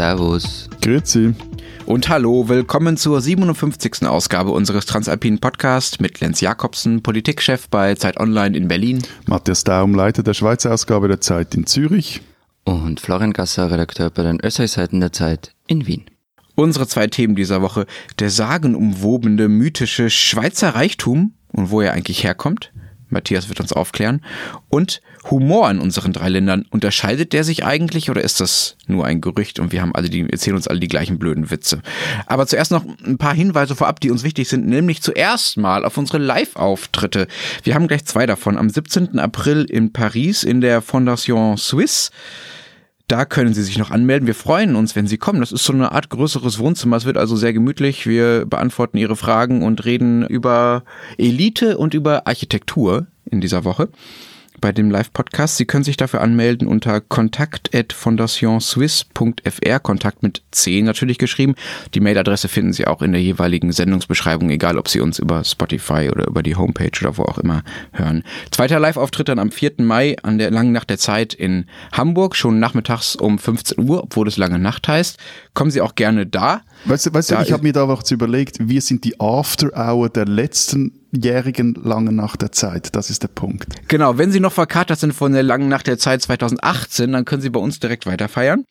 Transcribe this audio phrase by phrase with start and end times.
[0.00, 0.70] Servus.
[0.80, 1.34] Grüezi.
[1.84, 4.06] Und hallo, willkommen zur 57.
[4.06, 9.02] Ausgabe unseres Transalpinen Podcasts mit Lenz Jakobsen, Politikchef bei Zeit Online in Berlin.
[9.26, 12.22] Matthias Daum, Leiter der Schweizer Ausgabe der Zeit in Zürich.
[12.64, 16.06] Und Florian Gasser, Redakteur bei den Österreichseiten der Zeit in Wien.
[16.54, 17.84] Unsere zwei Themen dieser Woche.
[18.20, 22.72] Der sagenumwobene, mythische Schweizer Reichtum und wo er eigentlich herkommt.
[23.10, 24.24] Matthias wird uns aufklären.
[24.68, 26.64] Und Humor in unseren drei Ländern.
[26.70, 30.28] Unterscheidet der sich eigentlich oder ist das nur ein Gerücht und wir haben alle die,
[30.28, 31.82] erzählen uns alle die gleichen blöden Witze?
[32.26, 35.98] Aber zuerst noch ein paar Hinweise vorab, die uns wichtig sind, nämlich zuerst mal auf
[35.98, 37.26] unsere Live-Auftritte.
[37.64, 38.56] Wir haben gleich zwei davon.
[38.56, 39.18] Am 17.
[39.18, 42.10] April in Paris in der Fondation Suisse.
[43.10, 44.28] Da können Sie sich noch anmelden.
[44.28, 45.40] Wir freuen uns, wenn Sie kommen.
[45.40, 46.96] Das ist so eine Art größeres Wohnzimmer.
[46.96, 48.06] Es wird also sehr gemütlich.
[48.06, 50.84] Wir beantworten Ihre Fragen und reden über
[51.18, 53.88] Elite und über Architektur in dieser Woche
[54.60, 55.56] bei dem Live-Podcast.
[55.56, 61.54] Sie können sich dafür anmelden unter kontakt.fondationswiss.fr, Kontakt mit C natürlich geschrieben.
[61.94, 66.10] Die Mailadresse finden Sie auch in der jeweiligen Sendungsbeschreibung, egal ob Sie uns über Spotify
[66.10, 67.62] oder über die Homepage oder wo auch immer
[67.92, 68.22] hören.
[68.50, 69.72] Zweiter Live-Auftritt dann am 4.
[69.78, 74.28] Mai an der langen Nacht der Zeit in Hamburg, schon nachmittags um 15 Uhr, obwohl
[74.28, 75.18] es lange Nacht heißt.
[75.54, 76.62] Kommen Sie auch gerne da.
[76.84, 80.26] Weißt du, weißt du ich habe mir da was überlegt, wir sind die After-Hour der
[80.26, 82.94] letzten jährigen langen Nacht der Zeit.
[82.94, 83.66] Das ist der Punkt.
[83.88, 87.42] Genau, wenn Sie noch verkatert sind von der langen Nacht der Zeit 2018, dann können
[87.42, 88.64] Sie bei uns direkt weiter feiern.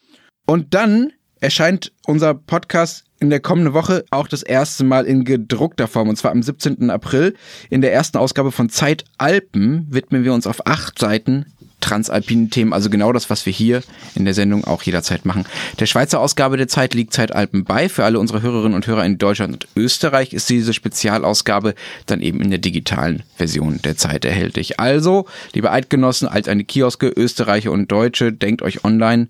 [0.45, 5.88] Und dann erscheint unser Podcast in der kommenden Woche auch das erste Mal in gedruckter
[5.88, 6.10] Form.
[6.10, 6.90] Und zwar am 17.
[6.90, 7.36] April.
[7.70, 11.45] In der ersten Ausgabe von Zeit Alpen widmen wir uns auf acht Seiten
[11.80, 13.81] transalpinen Themen, also genau das, was wir hier
[14.16, 15.45] in der Sendung auch jederzeit machen.
[15.80, 17.89] Der Schweizer Ausgabe der Zeit liegt Zeitalpen bei.
[17.89, 22.41] Für alle unsere Hörerinnen und Hörer in Deutschland und Österreich ist diese Spezialausgabe dann eben
[22.41, 24.80] in der digitalen Version der Zeit erhältlich.
[24.80, 29.27] Also, liebe Eidgenossen, als eine Kioske, Österreicher und Deutsche, denkt euch online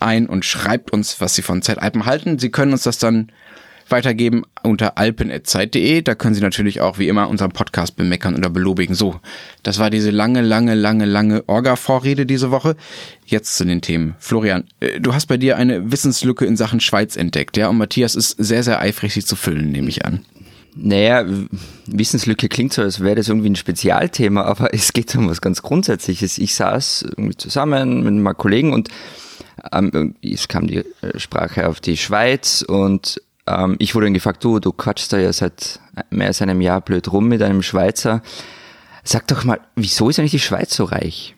[0.00, 2.38] ein und schreibt uns, was Sie von Zeitalpen halten.
[2.38, 3.30] Sie können uns das dann
[3.90, 6.02] weitergeben unter alpen.zeit.de.
[6.02, 8.94] Da können Sie natürlich auch wie immer unseren Podcast bemeckern oder belobigen.
[8.94, 9.20] So,
[9.62, 12.76] das war diese lange, lange, lange, lange Orga-Vorrede diese Woche.
[13.26, 14.14] Jetzt zu den Themen.
[14.18, 17.68] Florian, äh, du hast bei dir eine Wissenslücke in Sachen Schweiz entdeckt, ja?
[17.68, 20.24] Und Matthias ist sehr, sehr eifrig, sie zu füllen, nehme ich an.
[20.80, 21.24] Naja,
[21.86, 25.62] Wissenslücke klingt so, als wäre das irgendwie ein Spezialthema, aber es geht um was ganz
[25.62, 26.38] Grundsätzliches.
[26.38, 28.88] Ich saß irgendwie zusammen mit meinem Kollegen und
[29.72, 34.44] ähm, es kam die äh, Sprache auf die Schweiz und ähm, ich wurde dann gefragt,
[34.44, 38.22] du, du quatschst da ja seit mehr als einem Jahr blöd rum mit einem Schweizer.
[39.04, 41.34] Sag doch mal, wieso ist eigentlich die Schweiz so reich?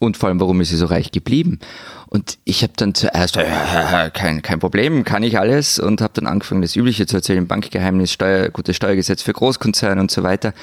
[0.00, 1.58] Und vor allem, warum ist sie so reich geblieben?
[2.06, 3.44] Und ich habe dann zuerst, äh,
[4.14, 5.78] kein, kein Problem, kann ich alles.
[5.78, 10.10] Und habe dann angefangen, das Übliche zu erzählen, Bankgeheimnis, Steuer, gutes Steuergesetz für Großkonzerne und
[10.10, 10.54] so weiter.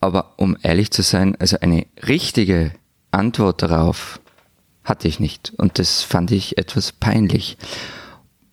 [0.00, 2.72] Aber um ehrlich zu sein, also eine richtige
[3.10, 4.20] Antwort darauf
[4.84, 5.52] hatte ich nicht.
[5.56, 7.56] Und das fand ich etwas peinlich.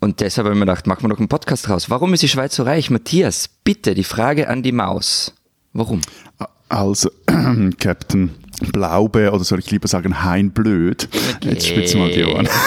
[0.04, 1.92] Und deshalb habe ich mir gedacht, machen wir noch einen Podcast raus.
[1.92, 2.90] Warum ist die Schweiz so reich?
[2.90, 5.36] Matthias, bitte die Frage an die Maus.
[5.74, 6.02] Warum?
[6.70, 7.12] Also,
[7.80, 8.32] Captain
[8.74, 11.08] Blaube, oder soll ich lieber sagen Hein Blöd.
[11.36, 11.50] Okay.
[11.50, 12.50] Jetzt spitz mal die Ohren.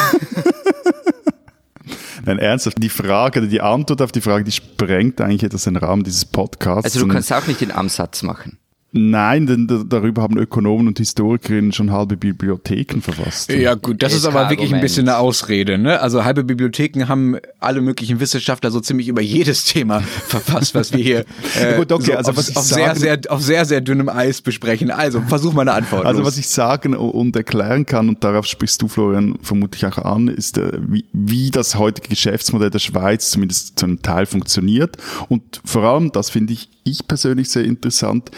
[2.24, 6.04] Nein, ernsthaft, die Frage, die Antwort auf die Frage, die sprengt eigentlich etwas den Rahmen
[6.04, 6.84] dieses Podcasts.
[6.84, 8.58] Also du kannst auch nicht den Amsatz machen.
[8.97, 13.50] Nein, denn darüber haben Ökonomen und Historikerinnen schon halbe Bibliotheken verfasst.
[13.53, 14.75] Ja gut, das ist, ist aber wirklich Argument.
[14.75, 15.78] ein bisschen eine Ausrede.
[15.78, 16.00] Ne?
[16.00, 21.03] Also halbe Bibliotheken haben alle möglichen Wissenschaftler so ziemlich über jedes Thema verfasst, was wir
[21.03, 21.25] hier
[21.60, 24.41] äh, gut, okay, so also auf, was auf sehr, sehr, auf sehr, sehr dünnem Eis
[24.41, 24.93] besprechen.
[24.93, 26.06] Also versuch mal eine Antwort.
[26.06, 26.28] Also los.
[26.28, 30.56] was ich sagen und erklären kann, und darauf sprichst du, Florian, vermutlich auch an, ist,
[30.56, 34.99] äh, wie, wie das heutige Geschäftsmodell der Schweiz zumindest zu einem Teil funktioniert.
[35.28, 38.31] Und vor allem, das finde ich ich persönlich sehr interessant,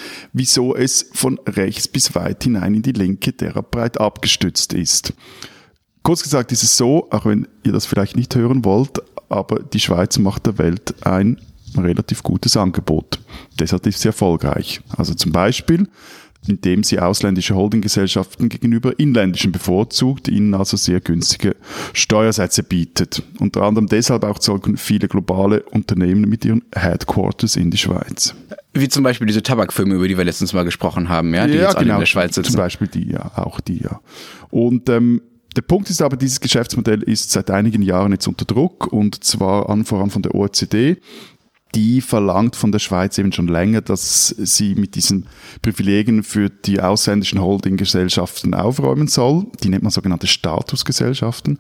[0.47, 5.13] wieso es von rechts bis weit hinein in die Linke derart breit abgestützt ist.
[6.05, 9.81] Kurz gesagt ist es so, auch wenn ihr das vielleicht nicht hören wollt, aber die
[9.81, 11.41] Schweiz macht der Welt ein
[11.77, 13.19] relativ gutes Angebot.
[13.59, 14.81] Deshalb ist sie erfolgreich.
[14.97, 15.89] Also zum Beispiel
[16.49, 21.57] indem sie ausländische Holdinggesellschaften gegenüber inländischen bevorzugt, ihnen also sehr günstige
[21.93, 23.23] Steuersätze bietet.
[23.39, 28.35] Unter anderem deshalb auch zeugen viele globale Unternehmen mit ihren Headquarters in die Schweiz.
[28.75, 31.63] Wie zum Beispiel diese Tabakfirmen, über die wir letztens mal gesprochen haben, ja, die ja,
[31.63, 32.53] jetzt genau, in der Schweiz sitzen.
[32.53, 34.01] Zum Beispiel die, ja, auch die, ja.
[34.51, 35.23] Und ähm,
[35.57, 39.71] der Punkt ist aber, dieses Geschäftsmodell ist seit einigen Jahren jetzt unter Druck und zwar
[39.71, 40.99] an voran von der OECD
[41.77, 45.27] die verlangt von der Schweiz eben schon länger, dass sie mit diesen
[45.61, 49.47] Privilegien für die ausländischen Holdinggesellschaften aufräumen soll.
[49.63, 51.59] Die nennt man sogenannte Statusgesellschaften.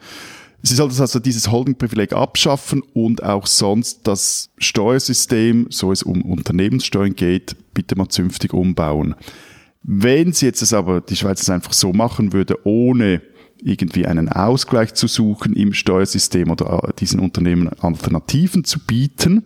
[0.63, 6.23] Sie soll das also dieses Holdingprivileg abschaffen und auch sonst das Steuersystem, so es um
[6.23, 9.15] Unternehmenssteuern geht, bitte mal zünftig umbauen.
[9.83, 13.21] Wenn sie jetzt das aber, die Schweiz es einfach so machen würde, ohne
[13.63, 19.45] irgendwie einen Ausgleich zu suchen im Steuersystem oder diesen Unternehmen Alternativen zu bieten,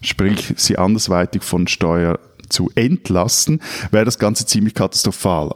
[0.00, 2.18] sprich sie andersweitig von Steuer
[2.48, 3.60] zu entlasten,
[3.90, 5.50] wäre das Ganze ziemlich katastrophal.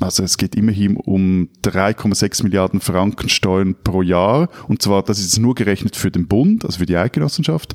[0.00, 4.48] Also es geht immerhin um 3,6 Milliarden Franken Steuern pro Jahr.
[4.68, 7.74] Und zwar, das ist nur gerechnet für den Bund, also für die Eidgenossenschaft.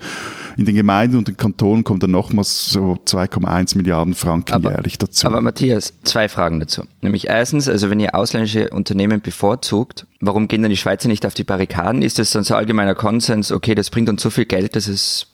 [0.57, 4.97] In den Gemeinden und den Kantonen kommt dann nochmals so 2,1 Milliarden Franken aber, jährlich
[4.97, 5.27] dazu.
[5.27, 6.83] Aber Matthias, zwei Fragen dazu.
[7.01, 11.33] Nämlich erstens, also wenn ihr ausländische Unternehmen bevorzugt, warum gehen dann die Schweizer nicht auf
[11.33, 12.01] die Barrikaden?
[12.01, 15.27] Ist das dann so allgemeiner Konsens, okay, das bringt uns so viel Geld, dass es,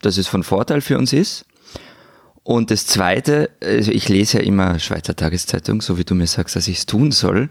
[0.00, 1.44] dass es von Vorteil für uns ist?
[2.46, 6.54] Und das Zweite, also ich lese ja immer Schweizer Tageszeitung, so wie du mir sagst,
[6.54, 7.50] dass ich es tun soll.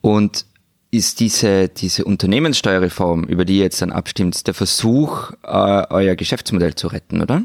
[0.00, 0.46] Und
[0.92, 6.76] ist diese, diese Unternehmenssteuerreform, über die ihr jetzt dann abstimmt, der Versuch, äh, euer Geschäftsmodell
[6.76, 7.42] zu retten, oder?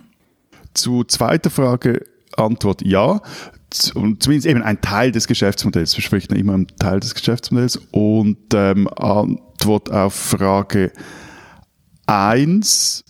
[0.76, 2.06] Zu zweiter Frage,
[2.38, 3.24] Antwort ja.
[3.72, 5.98] Zumindest eben ein Teil des Geschäftsmodells.
[5.98, 7.82] Wir sprechen immer einen Teil des Geschäftsmodells.
[7.90, 10.92] Und ähm, Antwort auf Frage
[12.06, 13.04] eins.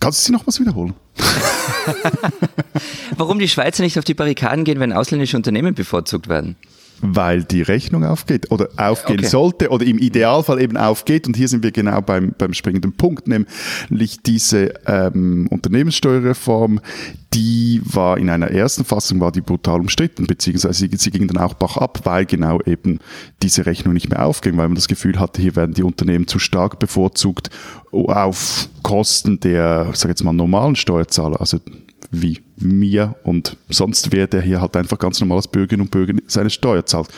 [0.00, 0.94] Kannst du sie noch was wiederholen?
[3.16, 6.56] Warum die Schweizer nicht auf die Barrikaden gehen, wenn ausländische Unternehmen bevorzugt werden?
[7.00, 9.28] Weil die Rechnung aufgeht oder aufgehen okay.
[9.28, 11.26] sollte oder im Idealfall eben aufgeht.
[11.26, 16.80] Und hier sind wir genau beim, beim springenden Punkt, nämlich diese ähm, Unternehmenssteuerreform,
[17.34, 21.42] die war in einer ersten Fassung war die brutal umstritten, beziehungsweise sie, sie ging dann
[21.42, 22.98] auch bach ab, weil genau eben
[23.42, 26.38] diese Rechnung nicht mehr aufging, weil man das Gefühl hatte, hier werden die Unternehmen zu
[26.38, 27.50] stark bevorzugt
[27.92, 31.58] auf Kosten der, sag jetzt mal, normalen Steuerzahler, also
[32.10, 36.14] wie mir und sonst wer, der hier halt einfach ganz normal als Bürgerinnen und Bürger
[36.26, 37.08] seine Steuer zahlt.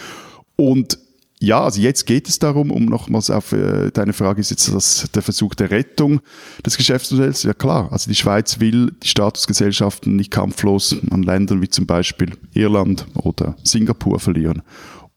[0.57, 0.99] Und
[1.41, 5.09] ja, also jetzt geht es darum, um nochmals auf äh, deine Frage ist jetzt das
[5.15, 6.21] der Versuch der Rettung
[6.67, 7.45] des Geschäftsmodells.
[7.45, 12.33] Ja klar, also die Schweiz will die Statusgesellschaften nicht kampflos an Ländern wie zum Beispiel
[12.55, 14.63] Irland oder Singapur verlieren.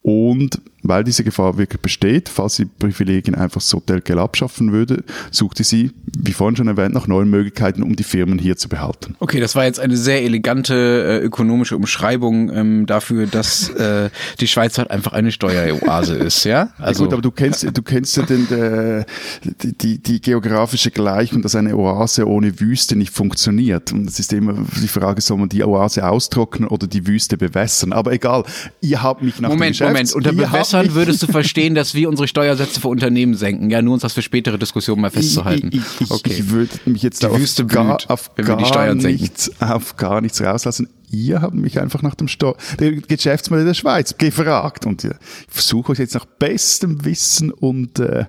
[0.04, 5.64] Und weil diese Gefahr wirklich besteht, falls sie Privilegien einfach so Hotelgeld abschaffen würde, suchte
[5.64, 9.16] sie, wie vorhin schon erwähnt, nach neuen Möglichkeiten, um die Firmen hier zu behalten.
[9.20, 14.48] Okay, das war jetzt eine sehr elegante äh, ökonomische Umschreibung ähm, dafür, dass äh, die
[14.48, 16.70] Schweiz halt einfach eine Steueroase ist, ja?
[16.78, 19.06] Also ja gut, aber du kennst, du kennst ja den, äh,
[19.44, 23.92] die, die, die geografische Gleichung, dass eine Oase ohne Wüste nicht funktioniert.
[23.92, 27.94] Und es ist immer die Frage, soll man die Oase austrocknen oder die Wüste bewässern?
[27.94, 28.44] Aber egal,
[28.82, 30.32] ihr habt mich nach Moment, dem Moment, unter
[30.72, 33.70] Bewässern würdest du verstehen, dass wir unsere Steuersätze für Unternehmen senken.
[33.70, 35.70] Ja, nur uns das für spätere Diskussionen mal festzuhalten.
[35.74, 36.34] Ich, ich, okay.
[36.34, 40.42] ich würde mich jetzt die auf, Wüste gar, blüht, auf, gar nichts, auf gar nichts
[40.42, 40.90] rauslassen.
[41.12, 45.12] Ihr habt mich einfach nach dem Steu der Geschäftsmodell der Schweiz gefragt und ich
[45.48, 48.26] versuche euch jetzt nach bestem Wissen und äh,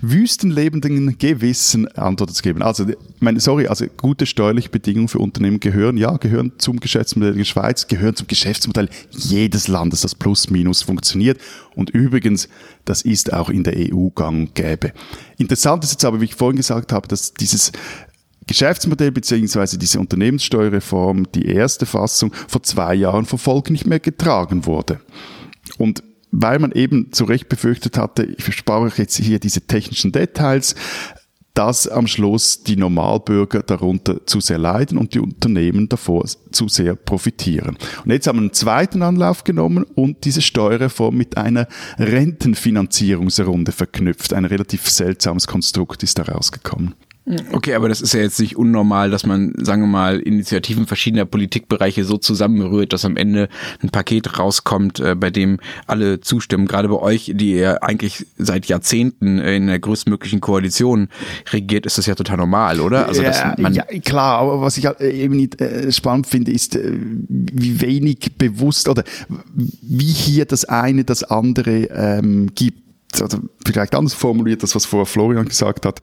[0.00, 2.62] wüstenlebenden Gewissen Antworten zu geben.
[2.62, 2.86] Also,
[3.20, 7.86] meine, sorry, also gute steuerliche Bedingungen für Unternehmen gehören, ja, gehören zum Geschäftsmodell der Schweiz,
[7.86, 11.40] gehören zum Geschäftsmodell jedes Landes, das plus minus funktioniert.
[11.74, 12.48] Und übrigens,
[12.84, 14.92] das ist auch in der EU gang und gäbe.
[15.38, 17.72] Interessant ist jetzt aber, wie ich vorhin gesagt habe, dass dieses
[18.46, 24.66] Geschäftsmodell beziehungsweise diese Unternehmenssteuerreform, die erste Fassung, vor zwei Jahren vor Volk nicht mehr getragen
[24.66, 25.00] wurde.
[25.78, 30.12] Und weil man eben zu Recht befürchtet hatte, ich verspare euch jetzt hier diese technischen
[30.12, 30.74] Details,
[31.56, 36.94] dass am Schluss die Normalbürger darunter zu sehr leiden und die Unternehmen davor zu sehr
[36.94, 37.78] profitieren.
[38.04, 41.66] Und jetzt haben wir einen zweiten Anlauf genommen und diese Steuerreform mit einer
[41.98, 44.34] Rentenfinanzierungsrunde verknüpft.
[44.34, 46.94] Ein relativ seltsames Konstrukt ist da rausgekommen.
[47.52, 51.24] Okay, aber das ist ja jetzt nicht unnormal, dass man, sagen wir mal, Initiativen verschiedener
[51.24, 53.48] Politikbereiche so zusammenrührt, dass am Ende
[53.82, 56.66] ein Paket rauskommt, äh, bei dem alle zustimmen.
[56.66, 61.08] Gerade bei euch, die ihr eigentlich seit Jahrzehnten in der größtmöglichen Koalition
[61.50, 63.08] regiert, ist das ja total normal, oder?
[63.08, 66.76] Also, dass man ja, klar, aber was ich halt eben nicht äh, spannend finde, ist,
[66.76, 69.02] äh, wie wenig bewusst oder
[69.56, 72.86] wie hier das eine das andere ähm, gibt
[73.20, 76.02] also vielleicht anders formuliert, das was vorher Florian gesagt hat,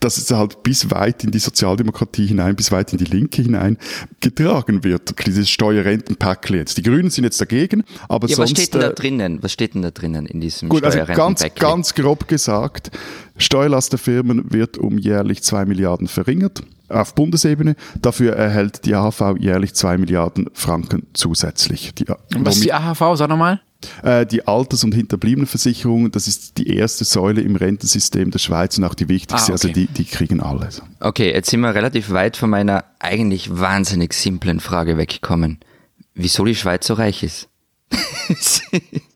[0.00, 3.76] dass es halt bis weit in die Sozialdemokratie hinein, bis weit in die Linke hinein
[4.20, 5.26] getragen wird.
[5.26, 6.78] Dieses Steuerrentenpäckchen jetzt.
[6.78, 8.52] Die Grünen sind jetzt dagegen, aber ja, sonst...
[8.52, 9.42] Was steht denn da äh, drinnen?
[9.42, 12.90] Was steht denn da drinnen in diesem Gut, also ganz, ganz grob gesagt,
[13.36, 17.76] Steuerlast der Firmen wird um jährlich zwei Milliarden verringert auf Bundesebene.
[18.00, 21.94] Dafür erhält die AHV jährlich zwei Milliarden Franken zusätzlich.
[21.94, 22.06] Die,
[22.38, 23.16] was ist die AHV?
[23.16, 23.60] Sag nochmal.
[24.02, 28.84] Äh, die Alters- und Hinterbliebenenversicherung, das ist die erste Säule im Rentensystem der Schweiz und
[28.84, 29.68] auch die wichtigste, ah, okay.
[29.68, 30.82] also die, die kriegen alles.
[31.00, 35.58] Okay, jetzt sind wir relativ weit von meiner eigentlich wahnsinnig simplen Frage weggekommen.
[36.14, 37.48] Wieso die Schweiz so reich ist?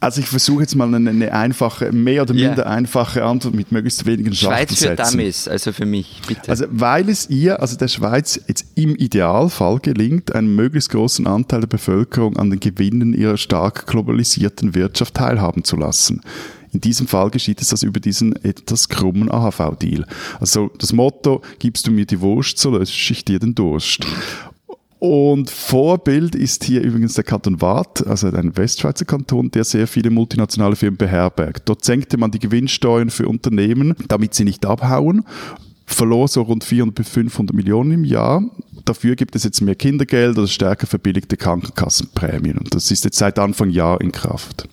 [0.00, 2.66] Also ich versuche jetzt mal eine, eine, einfache, mehr oder minder ja.
[2.66, 6.50] einfache Antwort mit möglichst wenigen Schweiz für Dummies, also für mich, bitte.
[6.50, 11.60] Also weil es ihr, also der Schweiz jetzt im Idealfall gelingt, einen möglichst großen Anteil
[11.60, 16.22] der Bevölkerung an den Gewinnen ihrer stark globalisierten Wirtschaft teilhaben zu lassen.
[16.72, 20.04] In diesem Fall geschieht es das über diesen etwas krummen AHV-Deal.
[20.38, 24.06] Also das Motto, gibst du mir die Wurst, so lösche ich dir den Durst.
[24.98, 30.10] Und Vorbild ist hier übrigens der Kanton Waadt, also ein Westschweizer Kanton, der sehr viele
[30.10, 31.68] multinationale Firmen beherbergt.
[31.68, 35.24] Dort senkte man die Gewinnsteuern für Unternehmen, damit sie nicht abhauen
[35.88, 38.42] verlor so rund 400 bis 500 Millionen im Jahr.
[38.84, 42.58] Dafür gibt es jetzt mehr Kindergeld oder stärker verbilligte Krankenkassenprämien.
[42.58, 44.68] Und das ist jetzt seit Anfang Jahr in Kraft.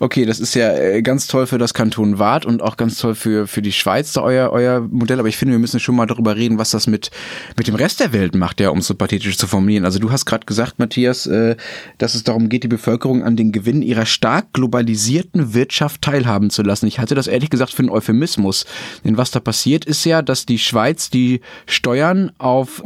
[0.00, 3.14] Okay, das ist ja äh, ganz toll für das Kanton Waadt und auch ganz toll
[3.14, 5.18] für, für die Schweiz, euer, euer Modell.
[5.18, 7.10] Aber ich finde, wir müssen schon mal darüber reden, was das mit,
[7.56, 9.84] mit dem Rest der Welt macht, ja, um es so pathetisch zu formulieren.
[9.84, 11.56] Also du hast gerade gesagt, Matthias, äh,
[11.98, 16.62] dass es darum geht, die Bevölkerung an den Gewinnen ihrer stark globalisierten Wirtschaft teilhaben zu
[16.62, 16.86] lassen.
[16.86, 18.66] Ich hatte das ehrlich gesagt für einen Euphemismus.
[19.04, 22.80] Denn was da passiert, ist ja, dass die Schweiz die Steuern auf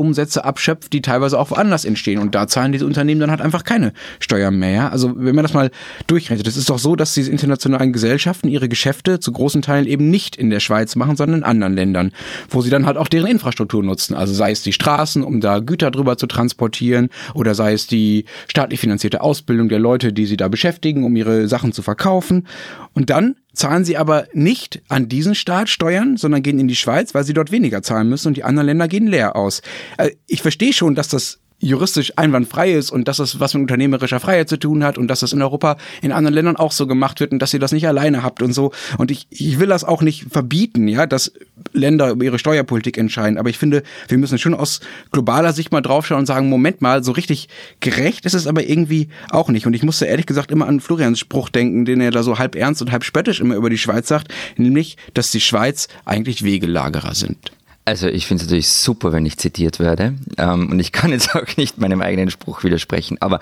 [0.00, 2.18] Unternehmensumsätze abschöpft, die teilweise auch woanders entstehen.
[2.18, 4.92] Und da zahlen diese Unternehmen dann halt einfach keine Steuern mehr.
[4.92, 5.70] Also wenn man das mal
[6.06, 6.46] durchrechnet.
[6.46, 10.36] Es ist doch so, dass diese internationalen Gesellschaften ihre Geschäfte zu großen Teilen eben nicht
[10.36, 12.12] in der Schweiz machen, sondern in anderen Ländern,
[12.48, 14.14] wo sie dann halt auch deren Infrastruktur nutzen.
[14.14, 18.24] Also sei es die Straßen, um da Güter drüber zu transportieren, oder sei es die
[18.48, 22.46] staatlich finanzierte Ausbildung der Leute, die sie da beschäftigen, um ihre Sachen zu verkaufen.
[22.94, 27.14] Und dann zahlen sie aber nicht an diesen Staat Steuern, sondern gehen in die Schweiz,
[27.14, 29.60] weil sie dort weniger zahlen müssen und die anderen Länder gehen leer aus.
[29.98, 34.18] Äh, ich verstehe schon, dass das juristisch einwandfrei ist und dass das was mit unternehmerischer
[34.18, 37.20] Freiheit zu tun hat und dass das in Europa in anderen Ländern auch so gemacht
[37.20, 38.72] wird und dass ihr das nicht alleine habt und so.
[38.98, 41.32] Und ich, ich will das auch nicht verbieten, ja, dass
[41.72, 43.38] Länder über ihre Steuerpolitik entscheiden.
[43.38, 44.80] Aber ich finde, wir müssen schon aus
[45.12, 47.48] globaler Sicht mal draufschauen und sagen, Moment mal, so richtig
[47.80, 49.66] gerecht ist es aber irgendwie auch nicht.
[49.66, 52.56] Und ich musste ehrlich gesagt immer an Florians Spruch denken, den er da so halb
[52.56, 57.14] ernst und halb spöttisch immer über die Schweiz sagt, nämlich, dass die Schweiz eigentlich Wegelagerer
[57.14, 57.52] sind.
[57.90, 60.14] Also ich finde es natürlich super, wenn ich zitiert werde.
[60.38, 63.18] Ähm, und ich kann jetzt auch nicht meinem eigenen Spruch widersprechen.
[63.20, 63.40] Aber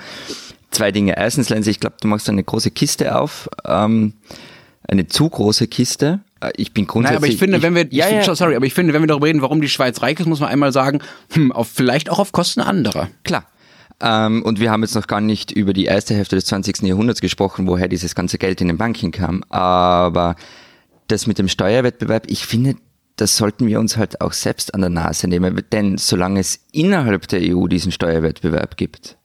[0.71, 1.19] zwei Dinge.
[1.19, 3.51] Erstens, Lenz, ich glaube, du machst eine große Kiste auf.
[3.67, 4.15] Ähm,
[4.89, 6.21] eine zu große Kiste.
[6.41, 7.21] Äh, ich bin grundsätzlich.
[7.21, 9.27] Nein, aber ich finde, wenn wir, ja, ja, sorry, aber ich finde, wenn wir darüber
[9.27, 11.01] reden, warum die Schweiz reich ist, muss man einmal sagen,
[11.35, 13.11] hm, auf, vielleicht auch auf Kosten anderer.
[13.25, 13.45] Klar.
[14.01, 16.85] Ähm, und wir haben jetzt noch gar nicht über die erste Hälfte des 20.
[16.85, 19.45] Jahrhunderts gesprochen, woher dieses ganze Geld in den Banken kam.
[19.51, 20.37] Aber
[21.09, 22.77] das mit dem Steuerwettbewerb, ich finde,
[23.21, 27.29] das sollten wir uns halt auch selbst an der Nase nehmen, denn solange es innerhalb
[27.29, 29.19] der EU diesen Steuerwettbewerb gibt,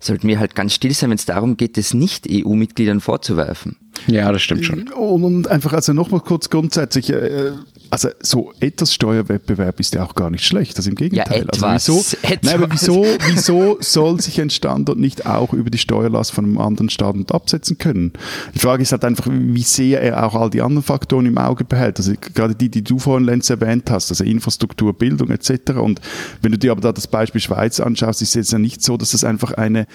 [0.00, 3.76] sollten wir halt ganz still sein, wenn es darum geht, es nicht EU-Mitgliedern vorzuwerfen.
[4.06, 4.88] Ja, das stimmt schon.
[4.88, 7.52] Und einfach also nochmal kurz grundsätzlich, äh,
[7.90, 11.38] also so etwas Steuerwettbewerb ist ja auch gar nicht schlecht, also im Gegenteil.
[11.38, 12.52] Ja, etwas, also wieso, etwas.
[12.52, 16.58] Nein, aber wieso, wieso soll sich ein Standort nicht auch über die Steuerlast von einem
[16.58, 18.12] anderen Standort absetzen können?
[18.54, 21.64] Die Frage ist halt einfach, wie sehr er auch all die anderen Faktoren im Auge
[21.64, 21.98] behält.
[21.98, 25.72] Also gerade die, die du vorhin, Lenz, erwähnt hast, also Infrastruktur, Bildung etc.
[25.72, 26.00] Und
[26.42, 29.14] wenn du dir aber da das Beispiel Schweiz anschaust, ist es ja nicht so, dass
[29.14, 29.86] es einfach eine,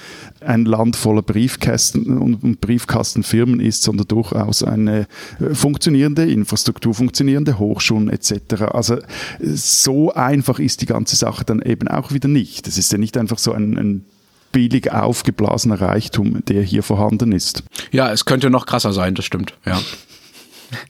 [0.42, 5.08] ein Land voller Briefkästen und Briefkastenfirmen ist, sondern durchaus eine
[5.40, 8.64] äh, funktionierende Infrastruktur, funktionierende Hochschulen etc.
[8.72, 9.00] Also
[9.40, 12.68] so einfach ist die ganze Sache dann eben auch wieder nicht.
[12.68, 14.06] Es ist ja nicht einfach so ein, ein
[14.52, 17.64] billig aufgeblasener Reichtum, der hier vorhanden ist.
[17.92, 19.80] Ja, es könnte noch krasser sein, das stimmt, ja.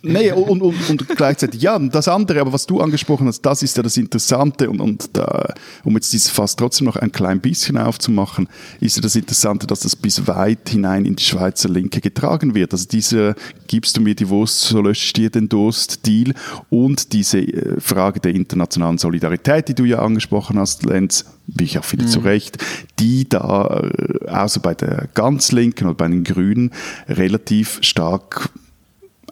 [0.02, 3.78] Nee, und, und, und gleichzeitig, ja, das andere, aber was du angesprochen hast, das ist
[3.78, 7.78] ja das Interessante und, und da, um jetzt dieses Fass trotzdem noch ein klein bisschen
[7.78, 8.48] aufzumachen,
[8.80, 12.74] ist ja das Interessante, dass das bis weit hinein in die Schweizer Linke getragen wird.
[12.74, 13.36] Also diese
[13.68, 16.34] gibst du mir die Wurst, so lösche ich dir den Durst, Deal
[16.70, 21.78] und diese äh, Frage der internationalen Solidarität, die du ja angesprochen hast, Lenz, wie ich
[21.78, 22.10] auch finde, mhm.
[22.10, 22.58] zu Recht,
[23.00, 26.72] die da, äh, außer bei der ganz Linken oder bei den Grünen,
[27.08, 28.50] relativ stark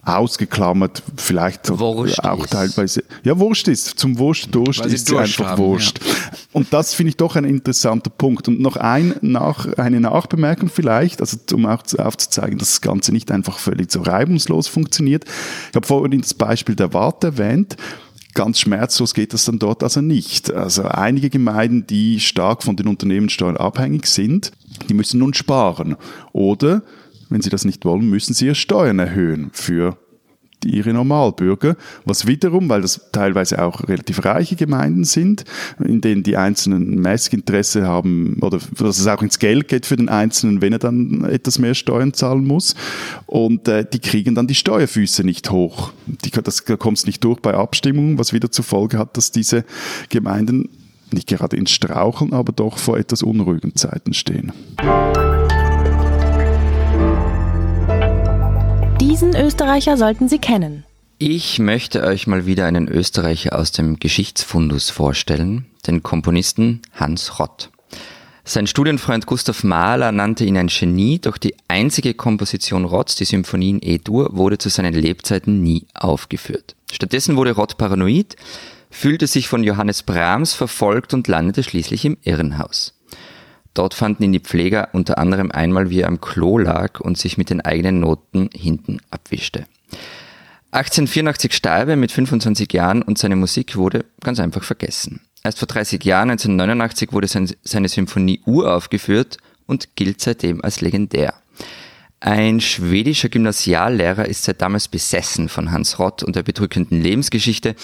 [0.04, 2.50] ausgeklammert, vielleicht Wurscht auch ist.
[2.50, 3.04] teilweise.
[3.22, 4.00] Ja, Wurscht ist.
[4.00, 6.00] Zum Wurscht, Durst ist sie einfach Wurscht.
[6.04, 6.12] Ja.
[6.52, 8.48] Und das finde ich doch ein interessanter Punkt.
[8.48, 13.30] Und noch ein, nach, eine Nachbemerkung vielleicht, also um auch aufzuzeigen, dass das Ganze nicht
[13.30, 15.24] einfach völlig so reibungslos funktioniert.
[15.70, 17.76] Ich habe vorhin das Beispiel der Warte erwähnt.
[18.34, 20.52] Ganz schmerzlos geht das dann dort also nicht.
[20.52, 24.50] Also einige Gemeinden, die stark von den Unternehmenssteuern abhängig sind,
[24.88, 25.96] die müssen nun sparen.
[26.32, 26.82] Oder
[27.32, 29.96] wenn sie das nicht wollen, müssen sie ihre Steuern erhöhen für
[30.64, 35.44] ihre Normalbürger, was wiederum, weil das teilweise auch relativ reiche Gemeinden sind,
[35.82, 39.96] in denen die Einzelnen mäßig Interesse haben oder dass es auch ins Geld geht für
[39.96, 42.74] den Einzelnen, wenn er dann etwas mehr Steuern zahlen muss.
[43.26, 45.92] Und äh, die kriegen dann die Steuerfüße nicht hoch.
[46.06, 49.32] Die, das, da kommt es nicht durch bei Abstimmungen, was wieder zur Folge hat, dass
[49.32, 49.64] diese
[50.08, 50.68] Gemeinden
[51.12, 54.52] nicht gerade ins Straucheln, aber doch vor etwas unruhigen Zeiten stehen.
[59.12, 60.84] Diesen Österreicher sollten Sie kennen.
[61.18, 67.68] Ich möchte euch mal wieder einen Österreicher aus dem Geschichtsfundus vorstellen, den Komponisten Hans Rott.
[68.44, 73.68] Sein Studienfreund Gustav Mahler nannte ihn ein Genie, doch die einzige Komposition Rotts, die Symphonie
[73.68, 76.74] in E-Dur, wurde zu seinen Lebzeiten nie aufgeführt.
[76.90, 78.36] Stattdessen wurde Rott paranoid,
[78.88, 82.94] fühlte sich von Johannes Brahms verfolgt und landete schließlich im Irrenhaus.
[83.74, 87.38] Dort fanden ihn die Pfleger unter anderem einmal, wie er am Klo lag und sich
[87.38, 89.66] mit den eigenen Noten hinten abwischte.
[90.72, 95.20] 1884 starb er mit 25 Jahren und seine Musik wurde ganz einfach vergessen.
[95.44, 101.34] Erst vor 30 Jahren, 1989, wurde seine Symphonie uraufgeführt und gilt seitdem als legendär.
[102.20, 107.74] Ein schwedischer Gymnasiallehrer ist seit damals besessen von Hans Rott und der bedrückenden Lebensgeschichte.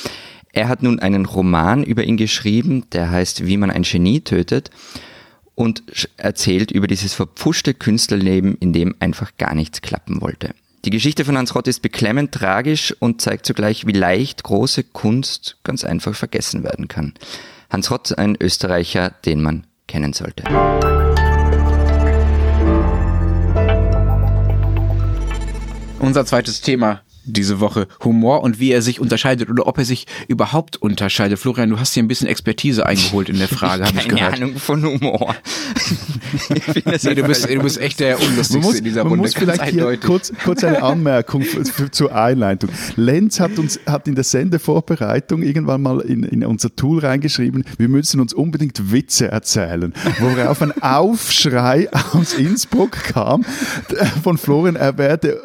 [0.53, 4.71] Er hat nun einen Roman über ihn geschrieben, der heißt Wie man ein Genie tötet
[5.59, 5.83] und
[6.19, 10.55] erzählt über dieses verpfuschte Künstlerleben, in dem einfach gar nichts klappen wollte.
[10.85, 15.57] Die Geschichte von Hans Rott ist beklemmend tragisch und zeigt zugleich, wie leicht große Kunst
[15.65, 17.13] ganz einfach vergessen werden kann.
[17.71, 20.45] Hans Rott, ein Österreicher, den man kennen sollte.
[25.99, 30.07] Unser zweites Thema diese Woche Humor und wie er sich unterscheidet oder ob er sich
[30.29, 31.39] überhaupt unterscheidet.
[31.39, 34.33] Florian, du hast hier ein bisschen Expertise eingeholt in der Frage, habe ich gehört.
[34.35, 35.35] Keine Ahnung von Humor.
[36.49, 39.23] nee, du, bist, du bist echt der Unlustigste muss, in dieser man Runde.
[39.23, 42.71] muss vielleicht hier kurz, kurz eine Anmerkung für, für, zur Einleitung.
[42.97, 47.89] Lenz hat uns hat in der Sendevorbereitung irgendwann mal in, in unser Tool reingeschrieben, wir
[47.89, 49.93] müssen uns unbedingt Witze erzählen.
[50.21, 53.45] Worauf ein Aufschrei aus Innsbruck kam
[54.23, 55.41] von Florian, er werde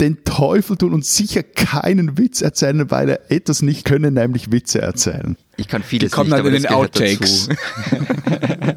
[0.00, 4.80] den Teufel tun und sicher keinen Witz erzählen, weil er etwas nicht könne, nämlich Witze
[4.82, 5.36] erzählen.
[5.56, 7.48] Ich kann vieles Die kommen nicht, dann aber in das den Outtakes.
[7.48, 7.60] dazu.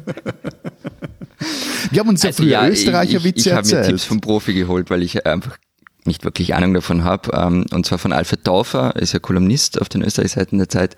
[1.90, 3.86] Wir haben uns ja Also früher ja, Österreicher ich, Witze ich, ich habe mir erzählt.
[3.86, 5.56] Tipps vom Profi geholt, weil ich einfach
[6.04, 7.30] nicht wirklich Ahnung davon habe.
[7.32, 10.96] Ähm, und zwar von Alfred Dorfer, ist ja Kolumnist auf den Österreichseiten der Zeit.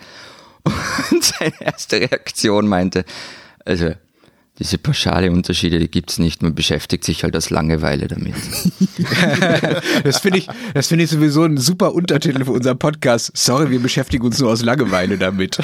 [1.11, 3.05] Und seine erste Reaktion meinte,
[3.65, 3.93] also
[4.61, 6.43] diese pauschale Unterschiede, die gibt's nicht.
[6.43, 8.35] Man beschäftigt sich halt aus Langeweile damit.
[10.05, 13.31] Das finde ich, das finde ich sowieso ein super Untertitel für unseren Podcast.
[13.35, 15.59] Sorry, wir beschäftigen uns nur aus Langeweile damit.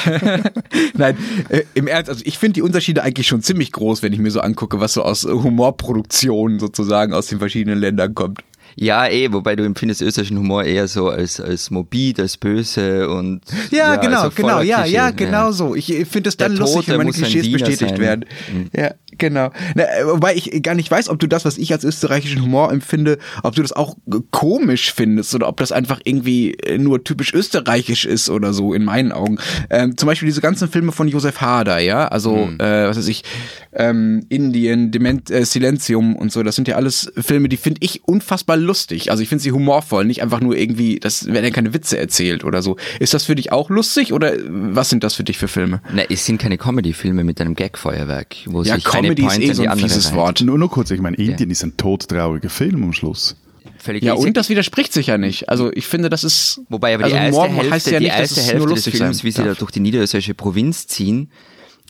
[0.95, 1.17] Nein,
[1.49, 4.31] äh, im Ernst, also ich finde die Unterschiede eigentlich schon ziemlich groß, wenn ich mir
[4.31, 8.41] so angucke, was so aus Humorproduktionen sozusagen aus den verschiedenen Ländern kommt.
[8.79, 13.41] Ja, eh, wobei du empfindest österreichischen Humor eher so als, als morbid, als böse und.
[13.71, 15.75] Ja, genau, also genau, ja, Klischee, ja, genau so.
[15.75, 17.99] Ich finde es dann Der lustig, Tote wenn meine Klischees bestätigt sein.
[17.99, 18.25] werden.
[18.53, 18.71] Mhm.
[18.77, 19.51] Ja, genau.
[19.75, 22.71] Na, äh, wobei ich gar nicht weiß, ob du das, was ich als österreichischen Humor
[22.71, 23.97] empfinde, ob du das auch
[24.31, 28.85] komisch findest oder ob das einfach irgendwie äh, nur typisch österreichisch ist oder so, in
[28.85, 29.39] meinen Augen.
[29.71, 33.25] Ähm, zum Beispiel diese ganzen Filme von Josef Hader, ja, also, äh, was weiß ich,
[33.73, 38.05] ähm, Indien, Dement, äh, Silentium und so, das sind ja alles Filme, die finde ich
[38.05, 39.11] unfassbar lustig.
[39.11, 42.45] Also ich finde sie humorvoll, nicht einfach nur irgendwie, das werden ja keine Witze erzählt
[42.45, 42.77] oder so.
[43.01, 45.81] Ist das für dich auch lustig oder was sind das für dich für Filme?
[45.93, 49.51] Na, es sind keine Comedy-Filme mit einem Gag-Feuerwerk, wo Ja, sich Comedy eine ist Pointe
[49.51, 50.15] eh so die ein fieses.
[50.15, 50.41] Wort.
[50.43, 53.37] Nur, nur kurz, ich meine, Indien ist ein todtrauriger Film am Schluss.
[53.79, 55.49] Völlig Ja, ist und das widerspricht sich ja nicht.
[55.49, 56.61] Also ich finde, das ist.
[56.69, 58.75] Wobei aber die also erste Humor Hälfte, heißt ja die nicht, dass erste Hälfte nur
[58.75, 59.59] des Films, wie sie da darf.
[59.59, 61.31] durch die niederösterreichische Provinz ziehen,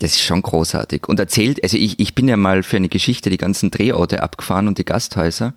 [0.01, 1.09] das ist schon großartig.
[1.09, 4.69] Und erzählt, also ich, ich bin ja mal für eine Geschichte die ganzen Drehorte abgefahren
[4.69, 5.55] und die Gasthäuser.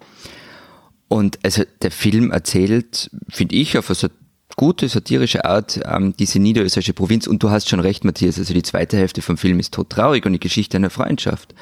[1.09, 4.11] Und also der Film erzählt, finde ich, auf eine
[4.55, 7.27] gute satirische Art ähm, diese niederösterreichische Provinz.
[7.27, 10.33] Und du hast schon recht, Matthias, also die zweite Hälfte vom Film ist todtraurig und
[10.33, 11.53] die Geschichte einer Freundschaft.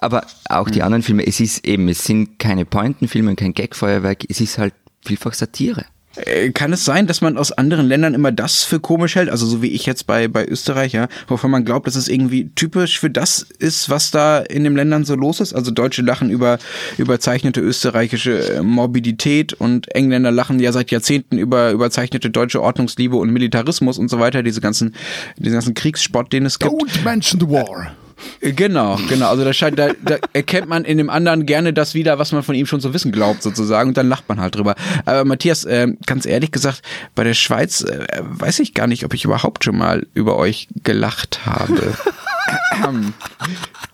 [0.00, 4.24] Aber auch die anderen Filme, es ist eben, es sind keine Pointenfilme und kein Gagfeuerwerk,
[4.28, 5.86] es ist halt vielfach Satire.
[6.16, 9.28] Äh, Kann es sein, dass man aus anderen Ländern immer das für komisch hält?
[9.28, 12.50] Also so wie ich jetzt bei, bei Österreich, ja, wovon man glaubt, dass es irgendwie
[12.54, 15.54] typisch für das ist, was da in den Ländern so los ist.
[15.54, 16.58] Also Deutsche lachen über
[16.98, 23.30] überzeichnete österreichische äh, Morbidität und Engländer lachen ja seit Jahrzehnten über überzeichnete deutsche Ordnungsliebe und
[23.30, 24.94] Militarismus und so weiter, diese ganzen,
[25.36, 26.72] diesen ganzen Kriegsspott, den es gibt.
[26.72, 27.94] Don't mention the war.
[28.40, 29.28] Äh, Genau, genau.
[29.28, 32.42] Also da, scheint, da, da erkennt man in dem anderen gerne das wieder, was man
[32.42, 34.74] von ihm schon zu wissen glaubt, sozusagen, und dann lacht man halt drüber.
[35.04, 36.82] Aber Matthias, äh, ganz ehrlich gesagt,
[37.14, 40.68] bei der Schweiz äh, weiß ich gar nicht, ob ich überhaupt schon mal über euch
[40.82, 41.94] gelacht habe.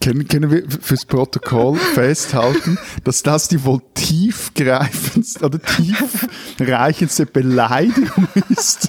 [0.03, 8.89] Können, können wir fürs Protokoll festhalten, dass das die wohl tiefgreifendste oder tiefreichendste Beleidigung ist,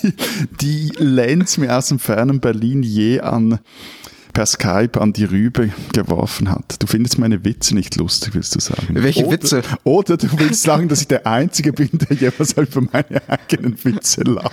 [0.00, 0.14] die,
[0.60, 3.60] die Lenz mir aus dem fernen Berlin je an
[4.34, 6.82] per Skype an die Rübe geworfen hat.
[6.82, 8.88] Du findest meine Witze nicht lustig, willst du sagen?
[8.90, 9.62] Welche oder, Witze?
[9.84, 14.22] Oder du willst sagen, dass ich der Einzige bin, der jemals über meine eigenen Witze
[14.24, 14.52] lacht.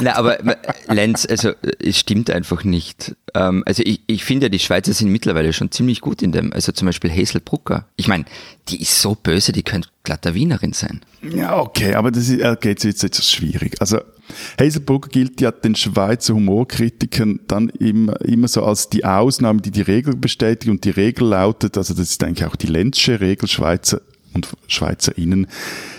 [0.00, 3.16] Na, aber äh, Lenz, also äh, es stimmt einfach nicht.
[3.34, 6.52] Ähm, also ich, ich finde, die Schweizer sind mittlerweile schon ziemlich gut in dem.
[6.52, 7.86] Also zum Beispiel Hazel Brucker.
[7.96, 8.26] Ich meine,
[8.68, 11.00] die ist so böse, die könnte glatter Wienerin sein.
[11.22, 13.80] Ja, okay, aber das ist, okay, jetzt wird etwas schwierig.
[13.80, 14.00] Also,
[14.58, 19.82] Hazelbrugger gilt ja den Schweizer Humorkritikern dann immer, immer so als die Ausnahme, die die
[19.82, 24.00] Regel bestätigt und die Regel lautet, also das ist eigentlich auch die Lenzsche Regel, Schweizer
[24.34, 25.46] und SchweizerInnen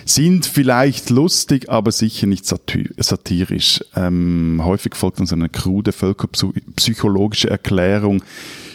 [0.04, 3.80] sind vielleicht lustig, aber sicher nicht satirisch.
[3.94, 8.22] Ähm, häufig folgt uns eine krude völkerpsychologische Erklärung,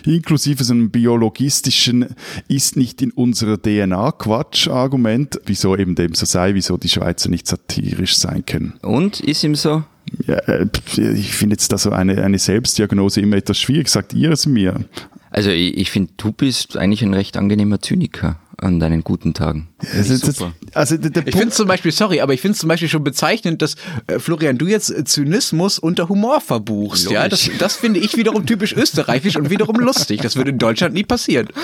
[0.05, 2.07] inklusive so einem biologistischen,
[2.47, 7.47] ist nicht in unserer DNA Quatsch-Argument, wieso eben dem so sei, wieso die Schweizer nicht
[7.47, 8.73] satirisch sein können.
[8.81, 9.83] Und ist ihm so?
[10.25, 13.89] Ja, äh, ich finde jetzt da so eine, eine Selbstdiagnose immer etwas schwierig.
[13.89, 14.85] Sagt ihr es mir?
[15.29, 19.69] Also ich, ich finde, du bist eigentlich ein recht angenehmer Zyniker an deinen guten Tagen.
[19.82, 20.54] Das ist super.
[20.74, 23.04] Also der, der ich finde zum Beispiel, sorry, aber ich finde es zum Beispiel schon
[23.04, 23.76] bezeichnend, dass
[24.08, 27.06] äh, Florian, du jetzt äh, Zynismus unter Humor verbuchst.
[27.06, 27.15] Logisch.
[27.15, 30.22] Ja, das, das finde ich wiederum typisch österreichisch und wiederum lustig.
[30.22, 31.48] Das würde in Deutschland nie passieren.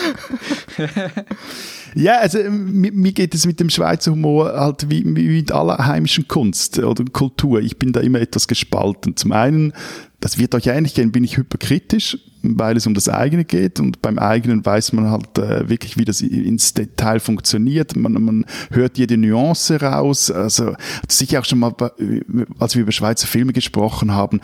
[1.97, 5.77] Ja, also ähm, mir geht es mit dem Schweizer Humor halt wie, wie mit aller
[5.77, 7.61] heimischen Kunst oder Kultur.
[7.61, 9.15] Ich bin da immer etwas gespalten.
[9.15, 9.71] Zum einen,
[10.25, 14.01] das wird euch ähnlich gehen, bin ich hyperkritisch, weil es um das eigene geht und
[14.01, 17.95] beim eigenen weiß man halt äh, wirklich, wie das ins Detail funktioniert.
[17.95, 20.31] Man, man hört jede Nuance raus.
[20.31, 20.75] Also
[21.07, 21.75] sicher auch schon mal,
[22.57, 24.41] als wir über Schweizer Filme gesprochen haben,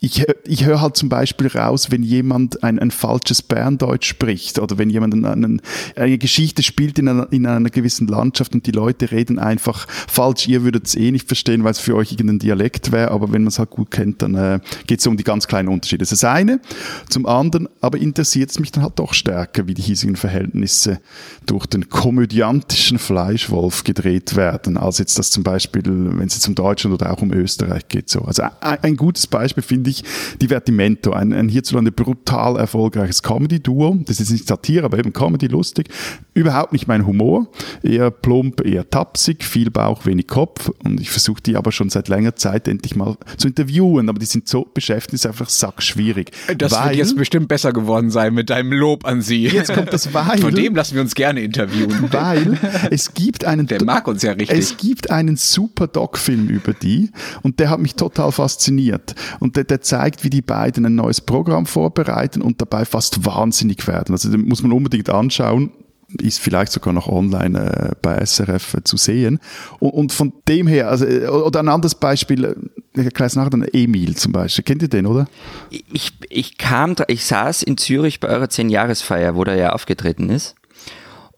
[0.00, 4.78] ich, ich höre halt zum Beispiel raus, wenn jemand ein, ein falsches Berndeutsch spricht oder
[4.78, 5.62] wenn jemand einen,
[5.96, 10.46] eine Geschichte spielt in einer, in einer gewissen Landschaft und die Leute reden einfach falsch.
[10.46, 13.42] Ihr würdet es eh nicht verstehen, weil es für euch irgendein Dialekt wäre, aber wenn
[13.42, 16.00] man es halt gut kennt, dann äh, geht es um die ganz kleinen Unterschiede.
[16.00, 16.60] Das ist das eine.
[17.08, 21.00] Zum anderen aber interessiert es mich dann halt doch stärker, wie die hiesigen Verhältnisse
[21.46, 26.54] durch den komödiantischen Fleischwolf gedreht werden, als jetzt das zum Beispiel, wenn es jetzt um
[26.54, 28.08] Deutschland oder auch um Österreich geht.
[28.08, 28.20] So.
[28.22, 30.02] Also ein, gutes Beispiel finde finde ich
[30.40, 33.98] Divertimento, ein, ein hierzulande brutal erfolgreiches Comedy-Duo.
[34.06, 35.88] Das ist nicht Satire, aber eben Comedy, lustig.
[36.34, 37.48] Überhaupt nicht mein Humor.
[37.82, 40.70] Eher plump, eher tapsig, viel Bauch, wenig Kopf.
[40.84, 44.08] Und ich versuche die aber schon seit längerer Zeit endlich mal zu interviewen.
[44.08, 46.32] Aber die sind so beschäftigt, ist einfach sackschwierig.
[46.56, 49.46] Das weil, wird jetzt bestimmt besser geworden sein mit deinem Lob an sie.
[49.46, 50.38] Jetzt kommt das Weil.
[50.38, 52.08] Von dem lassen wir uns gerne interviewen.
[52.10, 52.58] Weil
[52.90, 53.66] es gibt einen...
[53.66, 54.58] Der mag uns ja richtig.
[54.58, 57.10] Es gibt einen super Doc-Film über die
[57.42, 59.14] und der hat mich total fasziniert.
[59.40, 63.86] Und der, der zeigt, wie die beiden ein neues Programm vorbereiten und dabei fast wahnsinnig
[63.86, 64.12] werden.
[64.12, 65.72] Also den muss man unbedingt anschauen
[66.20, 69.40] ist vielleicht sogar noch online äh, bei SRF äh, zu sehen.
[69.78, 72.56] Und, und, von dem her, also, äh, oder ein anderes Beispiel,
[72.94, 74.64] erkläre es nachher, Emil zum Beispiel.
[74.64, 75.26] Kennt ihr den, oder?
[75.70, 80.54] Ich, ich kam, ich saß in Zürich bei eurer Zehn-Jahresfeier, wo der ja aufgetreten ist.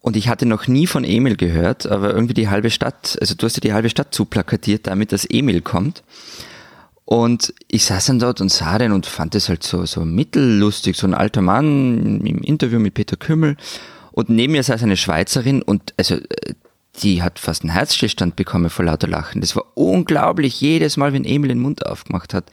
[0.00, 3.44] Und ich hatte noch nie von Emil gehört, aber irgendwie die halbe Stadt, also du
[3.44, 6.02] hast ja die halbe Stadt zuplakatiert, damit dass Emil kommt.
[7.04, 10.96] Und ich saß dann dort und sah den und fand es halt so, so mittellustig,
[10.96, 13.56] so ein alter Mann im Interview mit Peter Kümmel.
[14.12, 16.54] Und neben mir saß eine Schweizerin und also äh,
[17.02, 19.40] die hat fast einen Herzstillstand bekommen vor lauter Lachen.
[19.40, 22.44] Das war unglaublich, jedes Mal, wenn Emil den Mund aufgemacht hat.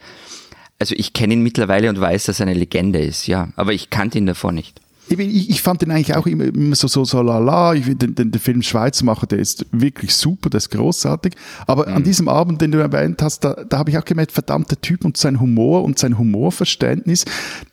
[0.78, 3.48] Also ich kenne ihn mittlerweile und weiß, dass er eine Legende ist, ja.
[3.56, 4.80] Aber ich kannte ihn davor nicht
[5.10, 7.74] ich, ich fand den eigentlich auch immer, immer so, so, so lala.
[7.74, 11.34] Ich den, den, den Film Schweizermacher, der ist wirklich super, der ist großartig.
[11.66, 11.94] Aber mhm.
[11.94, 14.80] an diesem Abend, den du erwähnt hast, da, da habe ich auch gemerkt, verdammt, der
[14.80, 17.24] Typ und sein Humor und sein Humorverständnis,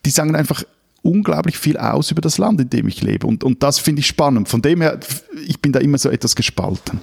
[0.06, 0.64] die sagen einfach,
[1.06, 3.28] unglaublich viel aus über das Land, in dem ich lebe.
[3.28, 4.50] Und, und das finde ich spannend.
[4.50, 5.00] Von dem her,
[5.48, 7.00] ich bin da immer so etwas gespalten.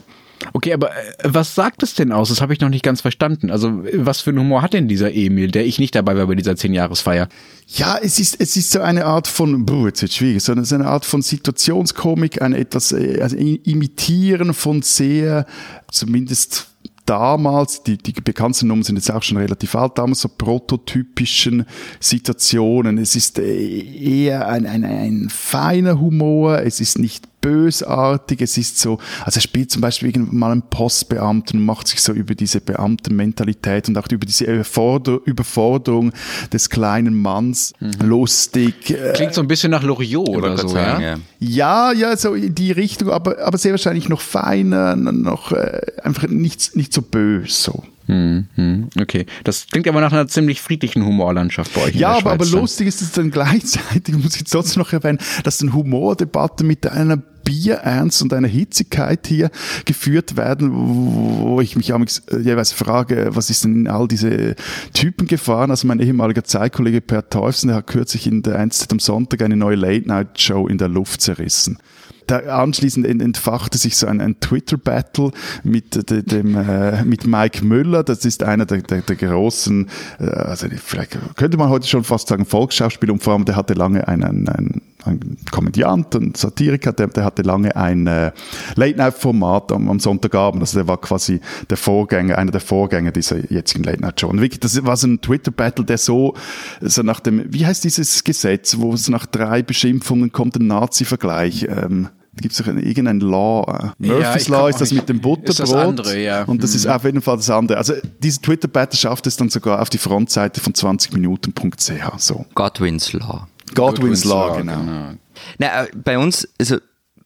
[0.53, 2.29] Okay, aber äh, was sagt es denn aus?
[2.29, 3.51] Das habe ich noch nicht ganz verstanden.
[3.51, 6.35] Also, was für einen Humor hat denn dieser Emil, der ich nicht dabei war bei
[6.35, 7.29] dieser Zehnjahresfeier?
[7.69, 10.73] Ja, es ist, es ist so eine Art von, buh, jetzt wird schwierig, sondern es
[10.73, 15.47] ist eine Art von Situationskomik, ein etwas, äh, also Imitieren von sehr,
[15.93, 16.72] zumindest
[17.07, 21.67] damals, die, die bekannten Nummern sind jetzt auch schon relativ alt, damals so prototypischen
[22.01, 22.99] Situationen.
[22.99, 28.79] Es ist äh, eher ein, ein, ein feiner Humor, es ist nicht bösartig, es ist
[28.79, 32.35] so, also er spielt zum Beispiel irgendwann mal einen Postbeamten und macht sich so über
[32.35, 36.13] diese Beamtenmentalität und auch über diese Überforderung
[36.51, 37.93] des kleinen Manns mhm.
[38.01, 38.97] lustig.
[39.15, 41.19] Klingt so ein bisschen nach Loriot oder so, sagen, ja?
[41.39, 41.93] ja?
[41.93, 46.75] Ja, so in die Richtung, aber, aber sehr wahrscheinlich noch feiner, noch äh, einfach nicht,
[46.77, 47.83] nicht so böse so.
[48.07, 51.95] Hm, hm, okay, das klingt aber nach einer ziemlich friedlichen Humorlandschaft bei euch.
[51.95, 55.73] Ja, aber, aber lustig ist es dann gleichzeitig, muss ich trotzdem noch erwähnen, dass eine
[55.73, 59.51] Humordebatte mit einer Bierernst und einer Hitzigkeit hier
[59.85, 64.55] geführt werden, wo ich mich äh, jeweils frage, was ist denn in all diese
[64.93, 65.71] Typen gefahren?
[65.71, 69.57] Also mein ehemaliger Zeitkollege Per Teufsen, der hat kürzlich in der Einzeit am Sonntag eine
[69.57, 71.79] neue Late-Night-Show in der Luft zerrissen.
[72.27, 75.33] Da anschließend entfachte sich so ein, ein Twitter-Battle
[75.65, 78.05] mit dem äh, mit Mike Müller.
[78.05, 79.89] Das ist einer der, der, der großen,
[80.21, 83.75] äh, also vielleicht könnte man heute schon fast sagen Volksschauspieler und vor allem der hatte
[83.75, 88.33] lange einen, einen ein Komödiant, ein Satiriker, der, der hatte lange ein äh,
[88.77, 90.63] Late-Night-Format am, am, Sonntagabend.
[90.63, 94.29] Also der war quasi der Vorgänger, einer der Vorgänger dieser jetzigen Late-Night-Show.
[94.29, 96.35] Und wirklich, das war so ein Twitter-Battle, der so,
[96.81, 101.67] so nach dem, wie heißt dieses Gesetz, wo es nach drei Beschimpfungen kommt, ein Nazi-Vergleich.
[101.69, 102.09] Ähm,
[102.41, 103.93] gibt es doch irgendein Law.
[103.99, 105.49] Murphy's ja, Law ist das mit dem Butterbrot.
[105.49, 106.45] Ist das andere, ja.
[106.45, 106.77] Und das mhm.
[106.77, 107.79] ist auf jeden Fall das andere.
[107.79, 112.19] Also diese Twitter-Battle schafft es dann sogar auf die Frontseite von 20minuten.ch.
[112.19, 112.47] So.
[112.55, 113.47] Godwin's Law.
[113.75, 114.81] Godwin's, Law, genau.
[114.81, 115.15] genau.
[115.59, 116.77] Na, äh, bei uns, also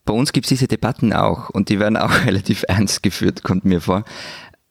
[0.05, 3.65] bei uns gibt es diese Debatten auch und die werden auch relativ ernst geführt, kommt
[3.65, 4.05] mir vor.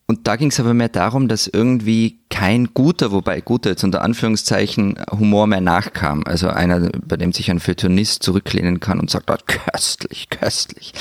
[0.08, 4.04] Und da ging es aber mehr darum, dass irgendwie kein guter, wobei guter jetzt unter
[4.04, 6.24] Anführungszeichen, Humor mehr nachkam.
[6.26, 10.94] Also einer, bei dem sich ein Feuilletonist zurücklehnen kann und sagt, oh, köstlich, köstlich.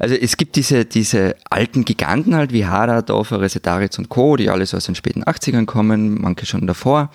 [0.00, 4.50] Also es gibt diese, diese alten Giganten halt wie Hara, Dorfer, Resetaritz und Co., die
[4.50, 7.10] alles aus den späten 80ern kommen, manche schon davor.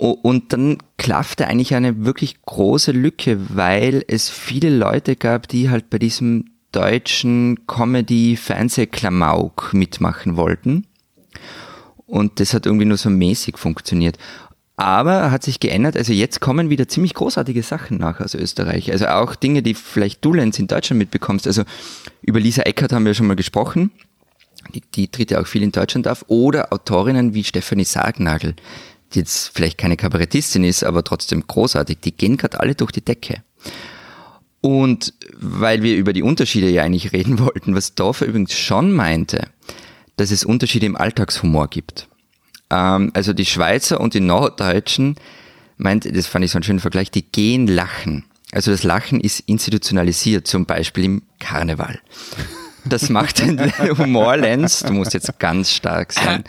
[0.00, 5.90] Und dann klaffte eigentlich eine wirklich große Lücke, weil es viele Leute gab, die halt
[5.90, 10.86] bei diesem deutschen Comedy-Fernsehklamauk mitmachen wollten.
[12.06, 14.16] Und das hat irgendwie nur so mäßig funktioniert.
[14.76, 15.98] Aber hat sich geändert.
[15.98, 18.90] Also jetzt kommen wieder ziemlich großartige Sachen nach aus Österreich.
[18.90, 21.46] Also auch Dinge, die vielleicht du, Lenz, in Deutschland mitbekommst.
[21.46, 21.64] Also
[22.22, 23.90] über Lisa Eckert haben wir schon mal gesprochen.
[24.74, 26.24] Die, die tritt ja auch viel in Deutschland auf.
[26.28, 28.54] Oder Autorinnen wie Stefanie Sargnagel,
[29.12, 31.98] die jetzt vielleicht keine Kabarettistin ist, aber trotzdem großartig.
[32.00, 33.42] Die gehen gerade alle durch die Decke.
[34.60, 39.48] Und weil wir über die Unterschiede ja eigentlich reden wollten, was Dorfer übrigens schon meinte,
[40.16, 42.08] dass es Unterschiede im Alltagshumor gibt.
[42.70, 45.16] Ähm, also die Schweizer und die Norddeutschen
[45.76, 48.24] meint, das fand ich so einen schönen Vergleich, die gehen lachen.
[48.52, 52.00] Also das Lachen ist institutionalisiert, zum Beispiel im Karneval.
[52.84, 53.60] Das macht den
[53.98, 56.44] Humorlenz, du musst jetzt ganz stark sein,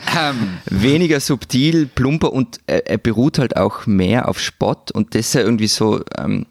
[0.66, 5.34] weniger subtil, plumper und er, er beruht halt auch mehr auf Spott und das ist
[5.34, 6.02] ja irgendwie so...
[6.18, 6.46] Ähm,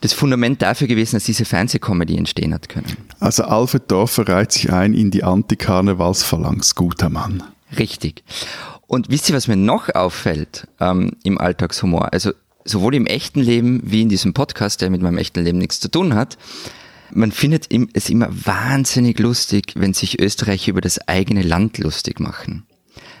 [0.00, 2.96] das Fundament dafür gewesen, dass diese Fernsehcomedy entstehen hat können.
[3.18, 7.42] Also Alfred Dorfer reiht sich ein in die Antikarnevalsphalanx, guter Mann.
[7.76, 8.22] Richtig.
[8.86, 12.12] Und wisst ihr, was mir noch auffällt ähm, im Alltagshumor?
[12.12, 12.32] Also
[12.64, 15.90] sowohl im echten Leben wie in diesem Podcast, der mit meinem echten Leben nichts zu
[15.90, 16.38] tun hat.
[17.12, 22.66] Man findet es immer wahnsinnig lustig, wenn sich Österreicher über das eigene Land lustig machen.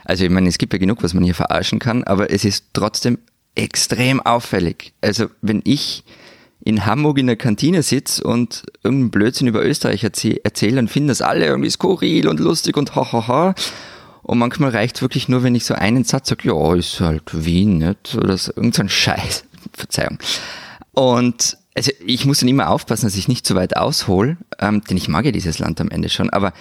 [0.04, 2.66] Also ich meine, es gibt ja genug, was man hier verarschen kann, aber es ist
[2.72, 3.18] trotzdem
[3.54, 4.92] extrem auffällig.
[5.00, 6.04] Also wenn ich
[6.60, 11.08] in Hamburg in der Kantine sitze und irgendeinen Blödsinn über Österreich erzähle erzähl und finden
[11.08, 13.26] das alle irgendwie skurril und lustig und hahaha.
[13.26, 13.54] Ha, ha.
[14.28, 17.78] Und manchmal reicht wirklich nur, wenn ich so einen Satz sage, ja, ist halt Wien,
[17.78, 18.14] nicht?
[18.14, 19.44] Oder so, irgend so Scheiß.
[19.72, 20.18] Verzeihung.
[20.92, 24.96] Und also ich muss dann immer aufpassen, dass ich nicht zu weit aushole, ähm, denn
[24.96, 26.52] ich mag ja dieses Land am Ende schon, aber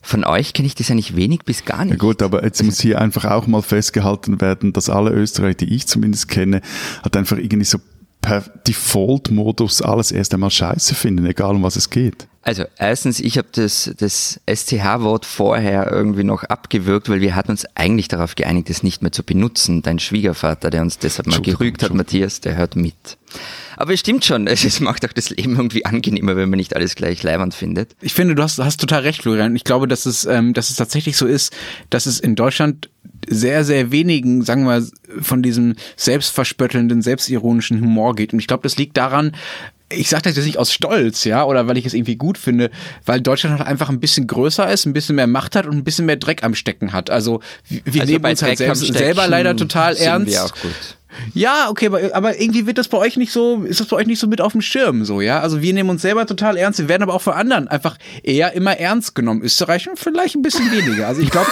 [0.00, 1.94] von euch kenne ich das eigentlich wenig bis gar nicht.
[1.94, 5.74] Ja gut, aber jetzt muss hier einfach auch mal festgehalten werden, dass alle Österreicher, die
[5.74, 6.60] ich zumindest kenne,
[7.02, 7.78] hat einfach irgendwie so
[8.20, 12.28] per Default-Modus alles erst einmal scheiße finden, egal um was es geht?
[12.42, 17.66] Also erstens, ich habe das, das STH-Wort vorher irgendwie noch abgewürgt, weil wir hatten uns
[17.74, 19.82] eigentlich darauf geeinigt, es nicht mehr zu benutzen.
[19.82, 23.18] Dein Schwiegervater, der uns deshalb mal gerügt hat, Matthias, der hört mit.
[23.76, 26.94] Aber es stimmt schon, es macht auch das Leben irgendwie angenehmer, wenn man nicht alles
[26.94, 27.94] gleich leibend findet.
[28.00, 29.54] Ich finde, du hast, hast total recht, Florian.
[29.54, 31.54] Ich glaube, dass es, ähm, dass es tatsächlich so ist,
[31.90, 32.88] dass es in Deutschland
[33.28, 34.86] sehr, sehr wenigen, sagen wir,
[35.20, 38.32] von diesem selbstverspöttelnden, selbstironischen Humor geht.
[38.32, 39.32] Und ich glaube, das liegt daran,
[39.90, 42.70] ich sage das jetzt nicht aus Stolz, ja, oder weil ich es irgendwie gut finde,
[43.06, 45.84] weil Deutschland halt einfach ein bisschen größer ist, ein bisschen mehr Macht hat und ein
[45.84, 47.10] bisschen mehr Dreck am Stecken hat.
[47.10, 50.32] Also wir also nehmen uns halt selbst, selber leider total ernst.
[50.32, 50.96] Wir auch gut.
[51.32, 54.06] Ja, okay, aber, aber irgendwie wird das bei euch nicht so, ist das bei euch
[54.06, 55.40] nicht so mit auf dem Schirm, so, ja?
[55.40, 58.52] Also wir nehmen uns selber total ernst, wir werden aber auch von anderen einfach eher
[58.52, 59.42] immer ernst genommen.
[59.42, 61.08] Österreich vielleicht ein bisschen weniger.
[61.08, 61.48] Also ich glaube,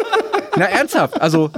[0.56, 1.50] na ernsthaft, also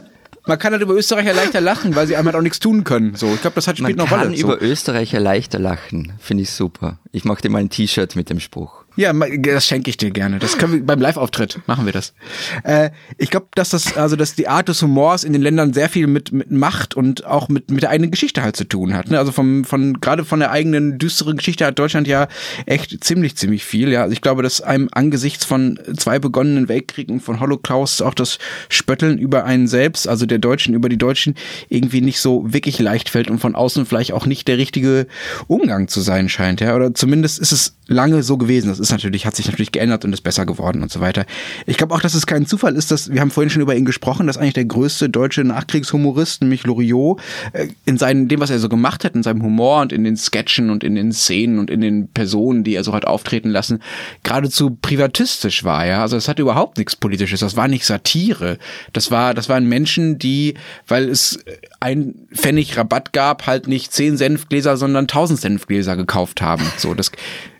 [0.46, 3.14] man kann halt über Österreicher leichter lachen, weil sie einmal halt auch nichts tun können.
[3.14, 4.24] So, ich glaube, das hat spielt noch Rolle.
[4.26, 6.98] Man kann über Österreicher leichter lachen, finde ich super.
[7.12, 8.81] Ich mache dir mal ein T-Shirt mit dem Spruch.
[8.96, 10.38] Ja, das schenke ich dir gerne.
[10.38, 12.12] Das können wir beim Live-Auftritt machen wir das.
[12.64, 15.88] Äh, ich glaube, dass das also dass die Art des Humors in den Ländern sehr
[15.88, 19.10] viel mit mit Macht und auch mit mit der eigenen Geschichte halt zu tun hat.
[19.10, 19.18] Ne?
[19.18, 22.28] Also vom von gerade von der eigenen düsteren Geschichte hat Deutschland ja
[22.66, 23.90] echt ziemlich ziemlich viel.
[23.90, 28.38] Ja, also ich glaube, dass einem angesichts von zwei begonnenen Weltkriegen von Holocaust auch das
[28.68, 31.34] Spötteln über einen selbst, also der Deutschen über die Deutschen,
[31.68, 35.06] irgendwie nicht so wirklich leicht fällt und von außen vielleicht auch nicht der richtige
[35.46, 36.60] Umgang zu sein scheint.
[36.60, 38.68] Ja, oder zumindest ist es lange so gewesen.
[38.68, 41.24] Das ist natürlich, hat sich natürlich geändert und ist besser geworden und so weiter.
[41.66, 43.84] Ich glaube auch, dass es kein Zufall ist, dass, wir haben vorhin schon über ihn
[43.84, 47.20] gesprochen, dass eigentlich der größte deutsche Nachkriegshumorist, nämlich Loriot,
[47.52, 50.16] äh, in seinem, dem, was er so gemacht hat, in seinem Humor und in den
[50.16, 53.80] Sketchen und in den Szenen und in den Personen, die er so hat auftreten lassen,
[54.22, 56.02] geradezu privatistisch war, ja.
[56.02, 57.40] Also es hatte überhaupt nichts Politisches.
[57.40, 58.58] Das war nicht Satire.
[58.92, 60.54] Das war, das waren Menschen, die,
[60.86, 61.38] weil es
[61.80, 66.64] ein Pfennig Rabatt gab, halt nicht zehn Senfgläser, sondern tausend Senfgläser gekauft haben.
[66.76, 67.10] So, das,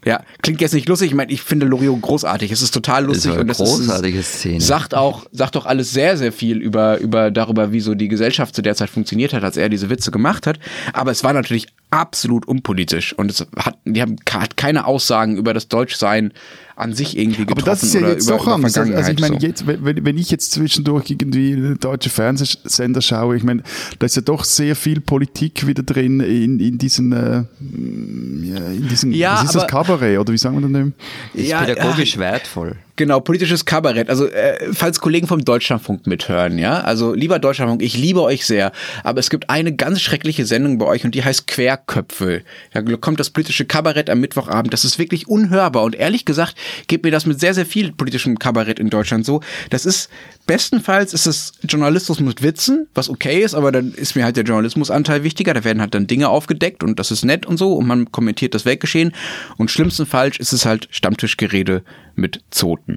[0.04, 1.10] ja, klingt jetzt nicht lustig.
[1.10, 2.50] Ich meine, ich finde Loriot großartig.
[2.50, 3.24] Es ist total lustig.
[3.24, 4.60] Das ist eine und das großartige ist, Szene.
[4.60, 8.54] Sagt auch, sagt auch alles sehr, sehr viel über, über, darüber, wie so die Gesellschaft
[8.54, 10.58] zu der Zeit funktioniert hat, als er diese Witze gemacht hat.
[10.92, 15.52] Aber es war natürlich absolut unpolitisch und es hat, die haben hat keine Aussagen über
[15.52, 16.32] das Deutschsein
[16.74, 17.62] an sich irgendwie getroffen.
[17.62, 18.76] Aber das ist ja jetzt über, doch anders.
[18.78, 19.46] Also ich meine, so.
[19.46, 23.62] jetzt, wenn, wenn ich jetzt zwischendurch irgendwie deutsche Fernsehsender schaue, ich meine,
[23.98, 28.88] da ist ja doch sehr viel Politik wieder drin in, in diesen, äh, ja, in
[28.88, 30.94] diesen, Ja, was ist das aber- Kabarett oder wie sagen wir denn?
[31.34, 32.76] ist Ja, pädagogisch wertvoll.
[32.96, 34.10] Genau, politisches Kabarett.
[34.10, 38.70] Also, äh, falls Kollegen vom Deutschlandfunk mithören, ja, also lieber Deutschlandfunk, ich liebe euch sehr,
[39.02, 42.42] aber es gibt eine ganz schreckliche Sendung bei euch und die heißt Querköpfe.
[42.74, 44.74] Da kommt das politische Kabarett am Mittwochabend.
[44.74, 46.54] Das ist wirklich unhörbar und ehrlich gesagt
[46.86, 49.40] geht mir das mit sehr, sehr viel politischem Kabarett in Deutschland so.
[49.70, 50.10] Das ist
[50.46, 54.44] bestenfalls ist es Journalismus mit Witzen, was okay ist, aber dann ist mir halt der
[54.44, 55.54] Journalismusanteil wichtiger.
[55.54, 58.54] Da werden halt dann Dinge aufgedeckt und das ist nett und so und man kommentiert
[58.54, 59.12] das Weltgeschehen.
[59.56, 61.82] Und schlimmstenfalls ist es halt Stammtischgerede
[62.14, 62.91] mit Zoten.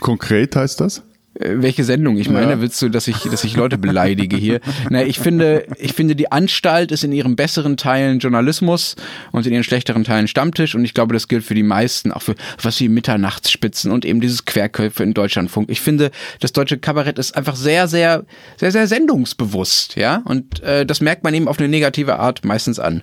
[0.00, 1.02] Konkret heißt das?
[1.34, 2.16] Äh, Welche Sendung?
[2.18, 2.60] Ich meine, Ja.
[2.60, 4.60] willst du, dass ich, dass ich Leute beleidige hier?
[4.90, 8.96] Na, ich finde, ich finde, die Anstalt ist in ihren besseren Teilen Journalismus
[9.32, 12.22] und in ihren schlechteren Teilen Stammtisch und ich glaube, das gilt für die meisten, auch
[12.22, 15.70] für was wie Mitternachtsspitzen und eben dieses Querköpfe in Deutschlandfunk.
[15.70, 18.24] Ich finde, das deutsche Kabarett ist einfach sehr, sehr,
[18.56, 22.78] sehr, sehr sendungsbewusst, ja, und äh, das merkt man eben auf eine negative Art meistens
[22.78, 23.02] an.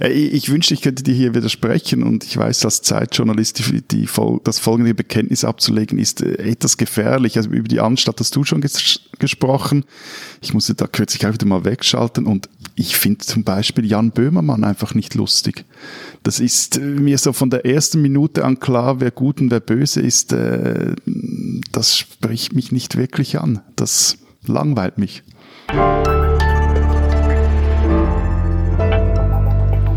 [0.00, 4.08] Äh, Ich, wünschte, ich könnte dir hier widersprechen und ich weiß, als Zeitjournalist die, die,
[4.44, 7.36] das folgende Bekenntnis abzulegen ist äh, etwas gefährlich.
[7.36, 9.84] Also über die Anstalt hast du schon ges gesprochen.
[10.40, 14.64] Ich musste da kürzlich auch wieder mal wegschalten und ich finde zum Beispiel Jan Böhmermann
[14.64, 15.64] einfach nicht lustig.
[16.22, 19.60] Das ist äh, mir so von der ersten Minute an klar, wer gut und wer
[19.60, 20.34] böse ist.
[21.72, 23.60] Das spricht mich nicht wirklich an.
[23.76, 25.22] Das langweilt mich.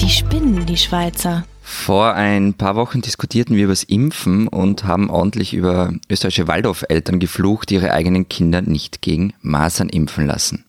[0.08, 1.46] Die spinnen, die Schweizer.
[1.62, 7.20] Vor ein paar Wochen diskutierten wir über das Impfen und haben ordentlich über österreichische Waldorfeltern
[7.20, 10.64] geflucht, die ihre eigenen Kinder nicht gegen Masern impfen lassen.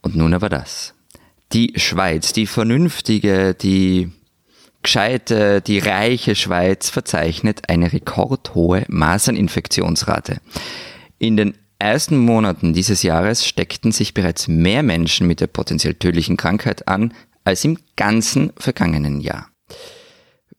[0.00, 0.94] Und nun aber das.
[1.52, 4.10] Die Schweiz, die vernünftige, die
[4.82, 10.38] gescheite, die reiche Schweiz verzeichnet eine rekordhohe Maserninfektionsrate.
[11.18, 16.38] In den ersten Monaten dieses Jahres steckten sich bereits mehr Menschen mit der potenziell tödlichen
[16.38, 17.12] Krankheit an
[17.46, 19.48] als im ganzen vergangenen Jahr.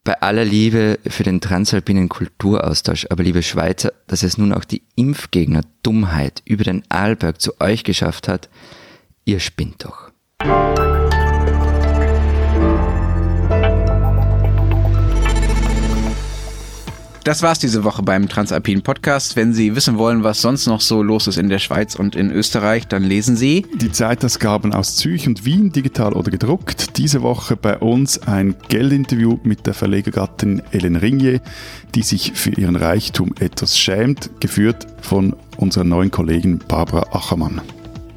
[0.03, 4.83] Bei aller Liebe für den transalpinen Kulturaustausch, aber liebe Schweizer, dass es nun auch die
[4.95, 8.47] Impfgegner Dummheit über den Arlberg zu euch geschafft hat,
[9.25, 10.11] ihr spinnt doch.
[17.27, 19.35] Das war's diese Woche beim Transalpinen Podcast.
[19.35, 22.31] Wenn Sie wissen wollen, was sonst noch so los ist in der Schweiz und in
[22.31, 26.97] Österreich, dann lesen Sie Die Zeitausgaben aus Zürich und Wien, digital oder gedruckt.
[26.97, 31.41] Diese Woche bei uns ein Geldinterview mit der Verlegergattin Ellen Ringier,
[31.95, 37.59] die sich für ihren Reichtum etwas schämt, geführt von unserer neuen Kollegin Barbara Achermann.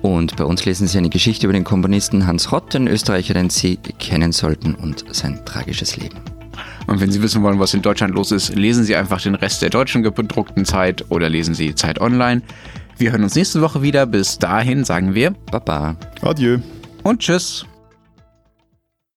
[0.02, 3.50] Und bei uns lesen Sie eine Geschichte über den Komponisten Hans Rott, den Österreicher, den
[3.50, 6.20] Sie kennen sollten und sein tragisches Leben.
[6.90, 9.62] Und wenn Sie wissen wollen, was in Deutschland los ist, lesen Sie einfach den Rest
[9.62, 12.42] der deutschen gedruckten Zeit oder lesen Sie Zeit Online.
[12.98, 14.06] Wir hören uns nächste Woche wieder.
[14.06, 15.32] Bis dahin sagen wir
[16.20, 16.58] Adieu.
[17.04, 17.64] und Tschüss.